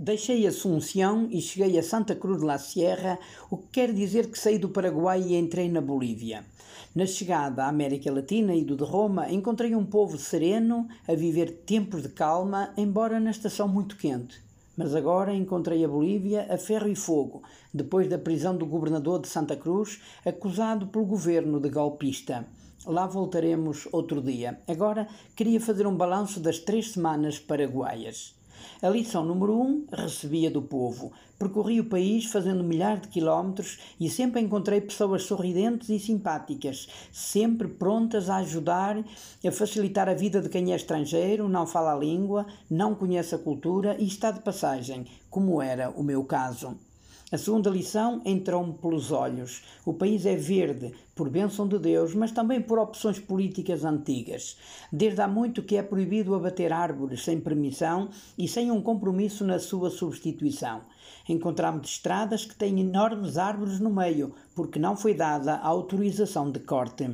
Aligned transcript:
Deixei 0.00 0.46
Assunção 0.46 1.26
e 1.28 1.40
cheguei 1.40 1.76
a 1.76 1.82
Santa 1.82 2.14
Cruz 2.14 2.38
de 2.38 2.46
la 2.46 2.56
Sierra, 2.56 3.18
o 3.50 3.56
que 3.56 3.66
quer 3.72 3.92
dizer 3.92 4.30
que 4.30 4.38
saí 4.38 4.56
do 4.56 4.68
Paraguai 4.68 5.20
e 5.20 5.34
entrei 5.34 5.68
na 5.68 5.80
Bolívia. 5.80 6.44
Na 6.94 7.04
chegada 7.04 7.64
à 7.64 7.68
América 7.68 8.12
Latina 8.12 8.54
e 8.54 8.64
do 8.64 8.76
de 8.76 8.84
Roma, 8.84 9.28
encontrei 9.28 9.74
um 9.74 9.84
povo 9.84 10.16
sereno, 10.16 10.86
a 11.08 11.16
viver 11.16 11.64
tempos 11.66 12.02
de 12.02 12.10
calma, 12.10 12.72
embora 12.76 13.18
na 13.18 13.32
estação 13.32 13.66
muito 13.66 13.96
quente. 13.96 14.40
Mas 14.76 14.94
agora 14.94 15.34
encontrei 15.34 15.84
a 15.84 15.88
Bolívia 15.88 16.46
a 16.48 16.56
ferro 16.56 16.86
e 16.86 16.94
fogo, 16.94 17.42
depois 17.74 18.08
da 18.08 18.18
prisão 18.18 18.56
do 18.56 18.66
governador 18.66 19.20
de 19.20 19.26
Santa 19.26 19.56
Cruz, 19.56 20.00
acusado 20.24 20.86
pelo 20.86 21.06
governo 21.06 21.58
de 21.58 21.70
golpista. 21.70 22.46
Lá 22.86 23.08
voltaremos 23.08 23.88
outro 23.90 24.22
dia. 24.22 24.60
Agora 24.68 25.08
queria 25.34 25.60
fazer 25.60 25.88
um 25.88 25.96
balanço 25.96 26.38
das 26.38 26.60
três 26.60 26.92
semanas 26.92 27.40
paraguaias. 27.40 28.37
A 28.80 28.88
lição 28.88 29.24
número 29.24 29.54
um 29.60 29.84
recebia 29.92 30.50
do 30.50 30.62
povo. 30.62 31.12
Percorri 31.38 31.80
o 31.80 31.88
país 31.88 32.24
fazendo 32.26 32.64
milhares 32.64 33.02
de 33.02 33.08
quilómetros 33.08 33.78
e 34.00 34.10
sempre 34.10 34.40
encontrei 34.40 34.80
pessoas 34.80 35.22
sorridentes 35.22 35.88
e 35.88 35.98
simpáticas, 35.98 36.88
sempre 37.12 37.68
prontas 37.68 38.28
a 38.28 38.36
ajudar, 38.36 38.98
a 39.46 39.52
facilitar 39.52 40.08
a 40.08 40.14
vida 40.14 40.40
de 40.40 40.48
quem 40.48 40.72
é 40.72 40.76
estrangeiro, 40.76 41.48
não 41.48 41.66
fala 41.66 41.94
a 41.94 41.98
língua, 41.98 42.46
não 42.70 42.94
conhece 42.94 43.34
a 43.34 43.38
cultura 43.38 43.96
e 43.98 44.06
está 44.06 44.30
de 44.30 44.40
passagem, 44.40 45.06
como 45.30 45.62
era 45.62 45.90
o 45.90 46.02
meu 46.02 46.24
caso. 46.24 46.87
A 47.30 47.36
segunda 47.36 47.68
lição 47.68 48.22
entrou-me 48.24 48.72
pelos 48.72 49.12
olhos. 49.12 49.62
O 49.84 49.92
país 49.92 50.24
é 50.24 50.34
verde, 50.34 50.94
por 51.14 51.28
bênção 51.28 51.68
de 51.68 51.78
Deus, 51.78 52.14
mas 52.14 52.32
também 52.32 52.58
por 52.58 52.78
opções 52.78 53.18
políticas 53.18 53.84
antigas. 53.84 54.56
Desde 54.90 55.20
há 55.20 55.28
muito 55.28 55.62
que 55.62 55.76
é 55.76 55.82
proibido 55.82 56.34
abater 56.34 56.72
árvores 56.72 57.22
sem 57.22 57.38
permissão 57.38 58.08
e 58.38 58.48
sem 58.48 58.70
um 58.70 58.80
compromisso 58.80 59.44
na 59.44 59.58
sua 59.58 59.90
substituição. 59.90 60.80
Encontramos 61.28 61.90
estradas 61.90 62.46
que 62.46 62.56
têm 62.56 62.80
enormes 62.80 63.36
árvores 63.36 63.78
no 63.78 63.90
meio, 63.90 64.32
porque 64.54 64.78
não 64.78 64.96
foi 64.96 65.12
dada 65.12 65.56
a 65.56 65.66
autorização 65.66 66.50
de 66.50 66.60
corte. 66.60 67.10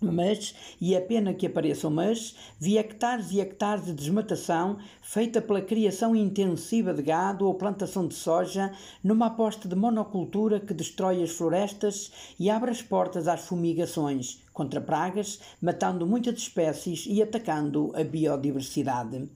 Mas, 0.00 0.54
e 0.80 0.94
é 0.94 1.00
pena 1.00 1.34
que 1.34 1.46
apareçam 1.46 1.90
mas, 1.90 2.36
vi 2.58 2.78
hectares 2.78 3.32
e 3.32 3.40
hectares 3.40 3.86
de 3.86 3.92
desmatação 3.92 4.78
feita 5.02 5.42
pela 5.42 5.60
criação 5.60 6.14
intensiva 6.14 6.94
de 6.94 7.02
gado 7.02 7.46
ou 7.46 7.54
plantação 7.54 8.06
de 8.06 8.14
soja 8.14 8.72
numa 9.02 9.26
aposta 9.26 9.68
de 9.68 9.74
monocultura 9.74 10.60
que 10.60 10.72
destrói 10.72 11.22
as 11.22 11.32
florestas 11.32 12.12
e 12.38 12.48
abre 12.48 12.70
as 12.70 12.80
portas 12.80 13.26
às 13.26 13.40
fumigações 13.40 14.40
contra 14.52 14.80
pragas, 14.80 15.40
matando 15.60 16.06
muitas 16.06 16.38
espécies 16.38 17.04
e 17.06 17.20
atacando 17.20 17.92
a 17.94 18.04
biodiversidade. 18.04 19.28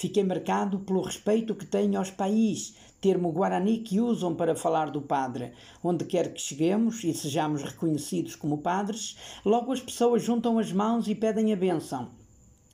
Fiquei 0.00 0.24
marcado 0.24 0.78
pelo 0.78 1.02
respeito 1.02 1.54
que 1.54 1.66
tenho 1.66 1.98
aos 1.98 2.10
país, 2.10 2.74
termo 3.02 3.30
guarani 3.30 3.80
que 3.80 4.00
usam 4.00 4.34
para 4.34 4.56
falar 4.56 4.90
do 4.90 5.02
Padre. 5.02 5.52
Onde 5.84 6.06
quer 6.06 6.32
que 6.32 6.40
cheguemos 6.40 7.04
e 7.04 7.12
sejamos 7.12 7.62
reconhecidos 7.62 8.34
como 8.34 8.62
padres, 8.62 9.18
logo 9.44 9.70
as 9.70 9.80
pessoas 9.80 10.22
juntam 10.22 10.58
as 10.58 10.72
mãos 10.72 11.06
e 11.06 11.14
pedem 11.14 11.52
a 11.52 11.56
bênção. 11.56 12.08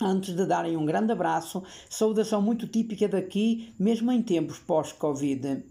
Antes 0.00 0.34
de 0.34 0.44
darem 0.44 0.76
um 0.76 0.84
grande 0.84 1.12
abraço, 1.12 1.62
saudação 1.88 2.42
muito 2.42 2.66
típica 2.66 3.06
daqui, 3.06 3.72
mesmo 3.78 4.10
em 4.10 4.20
tempos 4.20 4.58
pós-Covid. 4.58 5.62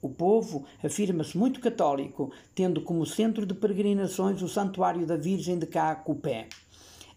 O 0.00 0.08
povo 0.08 0.66
afirma-se 0.84 1.36
muito 1.36 1.58
católico, 1.58 2.30
tendo 2.54 2.80
como 2.80 3.04
centro 3.04 3.44
de 3.44 3.54
peregrinações 3.54 4.40
o 4.40 4.48
Santuário 4.48 5.04
da 5.04 5.16
Virgem 5.16 5.58
de 5.58 5.66
Caacupé. 5.66 6.48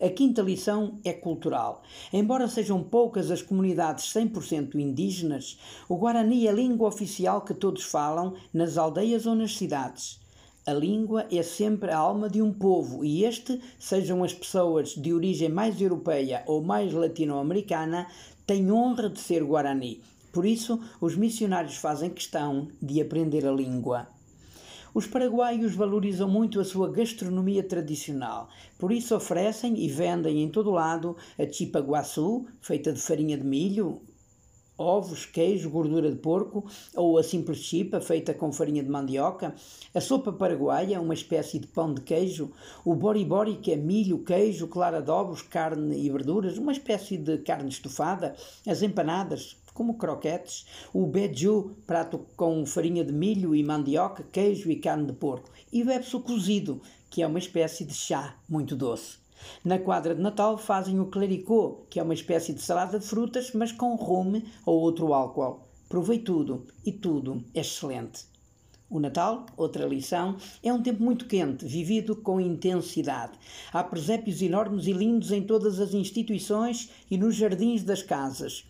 A 0.01 0.07
quinta 0.07 0.41
lição 0.41 0.97
é 1.03 1.11
cultural. 1.11 1.83
Embora 2.13 2.47
sejam 2.47 2.81
poucas 2.81 3.29
as 3.29 3.41
comunidades 3.41 4.05
100% 4.13 4.75
indígenas, 4.75 5.59
o 5.89 5.97
Guarani 5.97 6.47
é 6.47 6.49
a 6.49 6.53
língua 6.53 6.87
oficial 6.87 7.41
que 7.41 7.53
todos 7.53 7.83
falam 7.83 8.33
nas 8.53 8.77
aldeias 8.77 9.25
ou 9.25 9.35
nas 9.35 9.57
cidades. 9.57 10.17
A 10.65 10.71
língua 10.71 11.25
é 11.29 11.43
sempre 11.43 11.91
a 11.91 11.97
alma 11.97 12.29
de 12.29 12.41
um 12.41 12.53
povo 12.53 13.03
e 13.03 13.25
este, 13.25 13.59
sejam 13.77 14.23
as 14.23 14.33
pessoas 14.33 14.95
de 14.95 15.13
origem 15.13 15.49
mais 15.49 15.81
europeia 15.81 16.43
ou 16.47 16.63
mais 16.63 16.93
latino-americana, 16.93 18.07
tem 18.47 18.71
honra 18.71 19.09
de 19.09 19.19
ser 19.19 19.43
Guarani. 19.43 20.01
Por 20.31 20.45
isso, 20.45 20.79
os 21.01 21.17
missionários 21.17 21.75
fazem 21.75 22.09
questão 22.09 22.69
de 22.81 23.01
aprender 23.01 23.45
a 23.45 23.51
língua. 23.51 24.07
Os 24.93 25.05
paraguaios 25.05 25.75
valorizam 25.75 26.27
muito 26.27 26.59
a 26.59 26.65
sua 26.65 26.91
gastronomia 26.91 27.61
tradicional, 27.61 28.49
por 28.77 28.91
isso 28.91 29.15
oferecem 29.15 29.77
e 29.77 29.87
vendem 29.87 30.41
em 30.41 30.49
todo 30.49 30.71
lado 30.71 31.15
a 31.37 31.45
chipa 31.51 31.79
guaçu, 31.79 32.47
feita 32.59 32.91
de 32.91 32.99
farinha 32.99 33.37
de 33.37 33.45
milho, 33.45 34.01
ovos, 34.79 35.25
queijo, 35.25 35.69
gordura 35.69 36.09
de 36.09 36.17
porco, 36.17 36.65
ou 36.95 37.17
a 37.17 37.23
simples 37.23 37.59
chipa 37.59 37.99
feita 37.99 38.33
com 38.33 38.51
farinha 38.51 38.81
de 38.81 38.89
mandioca, 38.89 39.53
a 39.93 40.01
sopa 40.01 40.31
paraguaia, 40.31 41.01
uma 41.01 41.13
espécie 41.13 41.59
de 41.59 41.67
pão 41.67 41.93
de 41.93 42.01
queijo, 42.01 42.51
o 42.85 42.95
bori-bori, 42.95 43.57
que 43.57 43.73
é 43.73 43.75
milho, 43.75 44.23
queijo, 44.23 44.67
clara 44.67 45.01
de 45.01 45.11
ovos, 45.11 45.41
carne 45.41 45.97
e 45.97 46.09
verduras, 46.09 46.57
uma 46.57 46.71
espécie 46.71 47.17
de 47.17 47.37
carne 47.39 47.69
estufada, 47.69 48.35
as 48.65 48.81
empanadas, 48.81 49.57
como 49.79 49.93
croquetes, 49.93 50.65
o 50.93 51.07
beiju, 51.07 51.71
prato 51.87 52.25
com 52.35 52.65
farinha 52.65 53.01
de 53.01 53.13
milho 53.13 53.55
e 53.55 53.63
mandioca, 53.63 54.25
queijo 54.29 54.69
e 54.69 54.75
carne 54.75 55.05
de 55.05 55.13
porco, 55.13 55.49
e 55.71 55.85
bebe-se 55.85 56.17
o 56.17 56.19
cozido, 56.19 56.81
que 57.09 57.21
é 57.21 57.27
uma 57.27 57.39
espécie 57.39 57.85
de 57.85 57.93
chá 57.93 58.35
muito 58.49 58.75
doce. 58.75 59.19
Na 59.63 59.79
quadra 59.79 60.13
de 60.13 60.21
Natal 60.21 60.57
fazem 60.57 60.99
o 60.99 61.05
clericot, 61.05 61.87
que 61.89 61.97
é 61.97 62.03
uma 62.03 62.13
espécie 62.13 62.51
de 62.51 62.61
salada 62.61 62.99
de 62.99 63.05
frutas, 63.05 63.53
mas 63.53 63.71
com 63.71 63.95
rum 63.95 64.41
ou 64.65 64.81
outro 64.81 65.13
álcool. 65.13 65.61
Provei 65.87 66.19
tudo 66.19 66.67
e 66.85 66.91
tudo 66.91 67.41
é 67.53 67.61
excelente. 67.61 68.25
O 68.89 68.99
Natal, 68.99 69.45
outra 69.55 69.85
lição, 69.85 70.35
é 70.61 70.73
um 70.73 70.83
tempo 70.83 71.01
muito 71.01 71.25
quente, 71.25 71.63
vivido 71.65 72.17
com 72.17 72.41
intensidade. 72.41 73.39
Há 73.71 73.81
presépios 73.81 74.41
enormes 74.41 74.87
e 74.87 74.91
lindos 74.91 75.31
em 75.31 75.41
todas 75.41 75.79
as 75.79 75.93
instituições 75.93 76.89
e 77.09 77.17
nos 77.17 77.33
jardins 77.35 77.81
das 77.81 78.03
casas. 78.03 78.65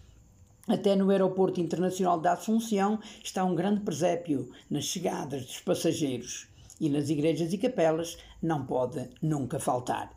Até 0.69 0.95
no 0.95 1.09
Aeroporto 1.09 1.59
Internacional 1.59 2.19
da 2.19 2.33
Assunção 2.33 2.99
está 3.23 3.43
um 3.43 3.55
grande 3.55 3.81
presépio 3.81 4.51
nas 4.69 4.83
chegadas 4.83 5.43
dos 5.43 5.59
passageiros. 5.61 6.47
E 6.79 6.87
nas 6.87 7.09
igrejas 7.09 7.51
e 7.51 7.57
capelas 7.57 8.19
não 8.39 8.67
pode 8.67 9.09
nunca 9.19 9.57
faltar. 9.57 10.11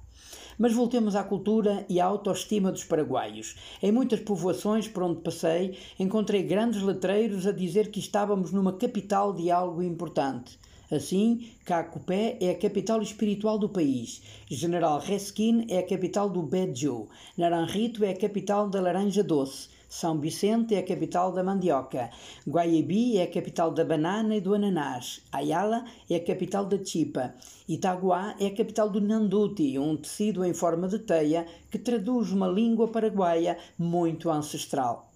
Mas 0.58 0.74
voltemos 0.74 1.16
à 1.16 1.24
cultura 1.24 1.86
e 1.88 1.98
à 1.98 2.04
autoestima 2.04 2.70
dos 2.70 2.84
paraguaios. 2.84 3.56
Em 3.82 3.90
muitas 3.90 4.20
povoações 4.20 4.86
por 4.86 5.04
onde 5.04 5.22
passei, 5.22 5.78
encontrei 5.98 6.42
grandes 6.42 6.82
letreiros 6.82 7.46
a 7.46 7.52
dizer 7.52 7.90
que 7.90 7.98
estávamos 7.98 8.52
numa 8.52 8.74
capital 8.74 9.32
de 9.32 9.50
algo 9.50 9.82
importante. 9.82 10.58
Assim, 10.92 11.48
Cacupé 11.64 12.36
é 12.38 12.50
a 12.50 12.58
capital 12.58 13.00
espiritual 13.00 13.58
do 13.58 13.66
país, 13.66 14.20
General 14.47 14.98
Reskin 14.98 15.64
é 15.70 15.78
a 15.78 15.86
capital 15.86 16.28
do 16.28 16.42
Beju, 16.42 17.08
Naranjito 17.34 18.04
é 18.04 18.10
a 18.10 18.16
capital 18.16 18.69
da 18.69 18.78
laranja 18.78 19.25
doce, 19.25 19.70
são 19.88 20.20
Vicente 20.20 20.75
é 20.75 20.78
a 20.81 20.82
capital 20.82 21.32
da 21.32 21.42
mandioca. 21.42 22.10
Guaiabi 22.48 23.19
é 23.19 23.25
a 23.25 23.31
capital 23.31 23.70
da 23.70 23.84
banana 23.84 24.34
e 24.34 24.41
do 24.41 24.54
ananás. 24.54 25.20
Ayala 25.31 25.84
é 26.08 26.16
a 26.16 26.25
capital 26.25 26.64
da 26.64 26.82
chipa. 26.82 27.34
Itaguá 27.69 28.34
é 28.41 28.47
a 28.47 28.54
capital 28.54 28.88
do 28.88 29.02
nanduti, 29.02 29.78
um 29.78 29.94
tecido 29.97 30.47
em 30.47 30.54
forma 30.54 30.88
de 30.88 30.98
teia 30.98 31.47
que 31.70 31.78
traduz 31.78 32.32
uma 32.32 32.48
língua 32.48 32.88
paraguaia 32.88 33.58
muito 33.78 34.31
ancestral. 34.31 35.11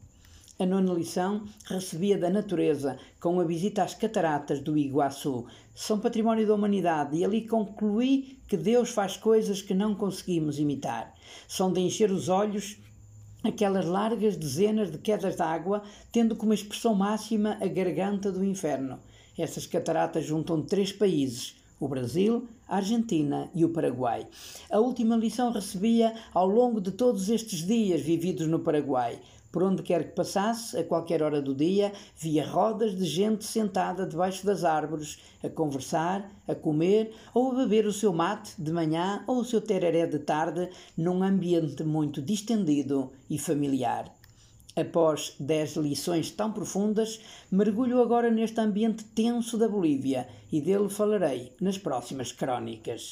A 0.59 0.65
nona 0.65 0.95
lição 0.95 1.43
recebia 1.67 2.17
da 2.17 2.31
natureza 2.31 2.99
com 3.21 3.39
a 3.39 3.45
visita 3.45 3.83
às 3.83 3.95
cataratas 3.95 4.59
do 4.59 4.79
Iguaçu. 4.79 5.45
São 5.75 6.01
património 6.01 6.47
da 6.47 6.55
humanidade 6.55 7.15
e 7.15 7.23
ali 7.23 7.47
concluí 7.47 8.39
que 8.49 8.57
Deus 8.57 8.89
faz 8.89 9.19
coisas 9.19 9.61
que 9.61 9.75
não 9.75 9.95
conseguimos 9.95 10.59
imitar. 10.59 11.13
São 11.47 11.71
de 11.71 11.81
encher 11.81 12.11
os 12.11 12.31
olhos 12.31 12.79
aquelas 13.45 13.85
largas 13.85 14.35
dezenas 14.35 14.91
de 14.91 14.97
quedas 14.97 15.37
d'água, 15.37 15.83
tendo 16.11 16.35
como 16.35 16.55
expressão 16.55 16.95
máxima 16.95 17.59
a 17.61 17.67
garganta 17.67 18.33
do 18.33 18.43
inferno. 18.43 18.99
Essas 19.39 19.67
cataratas 19.67 20.25
juntam 20.25 20.63
três 20.63 20.91
países, 20.91 21.55
o 21.79 21.87
Brasil, 21.87 22.49
a 22.67 22.77
Argentina 22.77 23.51
e 23.55 23.63
o 23.63 23.69
Paraguai. 23.69 24.27
A 24.71 24.81
última 24.81 25.17
lição 25.17 25.53
recebia 25.53 26.15
ao 26.33 26.49
longo 26.49 26.81
de 26.81 26.91
todos 26.91 27.29
estes 27.29 27.65
dias 27.67 28.01
vividos 28.01 28.49
no 28.49 28.61
Paraguai. 28.61 29.21
Por 29.57 29.63
onde 29.63 29.83
quer 29.83 30.05
que 30.05 30.15
passasse, 30.15 30.77
a 30.77 30.85
qualquer 30.85 31.23
hora 31.23 31.41
do 31.41 31.55
dia, 31.55 31.91
via 32.15 32.47
rodas 32.47 32.95
de 32.95 33.07
gente 33.07 33.43
sentada 33.43 34.07
debaixo 34.07 34.45
das 34.45 34.65
árvores, 34.65 35.19
a 35.43 35.49
conversar, 35.49 36.31
a 36.47 36.55
comer 36.55 37.15
ou 37.33 37.53
a 37.53 37.55
beber 37.55 37.87
o 37.87 37.93
seu 37.93 38.13
mate 38.13 38.53
de 38.59 38.71
manhã 38.71 39.25
ou 39.27 39.39
o 39.39 39.45
seu 39.47 39.63
tereré 39.63 40.07
de 40.07 40.19
tarde, 40.19 40.69
num 40.95 41.23
ambiente 41.23 41.83
muito 41.83 42.21
distendido 42.21 43.11
e 43.31 43.39
familiar. 43.39 44.15
Após 44.77 45.35
dez 45.41 45.75
lições 45.75 46.31
tão 46.31 46.53
profundas, 46.53 47.19
mergulho 47.51 48.03
agora 48.03 48.31
neste 48.31 48.61
ambiente 48.61 49.05
tenso 49.05 49.57
da 49.57 49.67
Bolívia 49.67 50.29
e 50.53 50.61
dele 50.61 50.91
falarei 50.91 51.55
nas 51.59 51.79
próximas 51.79 52.31
crónicas. 52.31 53.09